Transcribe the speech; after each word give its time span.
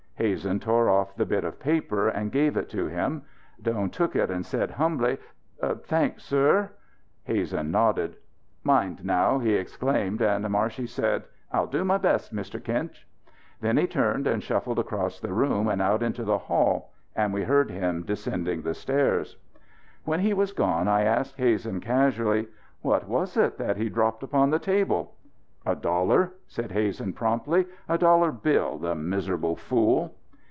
Hazen 0.17 0.59
tore 0.59 0.87
off 0.87 1.15
the 1.15 1.25
bit 1.25 1.43
of 1.43 1.59
paper 1.59 2.07
and 2.07 2.31
gave 2.31 2.55
it 2.55 2.69
to 2.69 2.85
him. 2.85 3.23
Doan 3.59 3.89
took 3.89 4.15
it 4.15 4.29
and 4.29 4.45
he 4.45 4.49
said 4.49 4.69
humbly: 4.69 5.17
"Thank'e, 5.63 6.21
sir." 6.21 6.69
Hazen 7.23 7.71
nodded. 7.71 8.17
"Mind 8.63 9.03
now," 9.03 9.39
he 9.39 9.55
exclaimed, 9.55 10.21
and 10.21 10.47
Marshey 10.47 10.85
said: 10.85 11.23
"I'll 11.51 11.65
do 11.65 11.83
my 11.83 11.97
best, 11.97 12.35
Mr. 12.35 12.63
Kinch." 12.63 13.07
Then 13.61 13.77
he 13.77 13.87
turned 13.87 14.27
and 14.27 14.43
shuffled 14.43 14.77
across 14.77 15.19
the 15.19 15.33
room 15.33 15.67
and 15.67 15.81
out 15.81 16.03
into 16.03 16.23
the 16.23 16.37
hall 16.37 16.93
and 17.15 17.33
we 17.33 17.41
heard 17.45 17.71
him 17.71 18.03
descending 18.03 18.61
the 18.61 18.75
stairs. 18.75 19.37
When 20.03 20.19
he 20.19 20.35
was 20.35 20.53
gone 20.53 20.87
I 20.87 21.01
asked 21.01 21.37
Hazen 21.37 21.79
casually: 21.79 22.47
"What 22.83 23.07
was 23.07 23.37
it 23.37 23.57
that 23.57 23.77
he 23.77 23.89
dropped 23.89 24.21
upon 24.21 24.51
the 24.51 24.59
table?" 24.59 25.15
"A 25.63 25.75
dollar," 25.75 26.31
said 26.47 26.71
Hazen 26.71 27.13
promptly. 27.13 27.67
"A 27.87 27.95
dollar 27.95 28.31
bill. 28.31 28.79
The 28.79 28.95
miserable 28.95 29.55
fool!" 29.55 30.15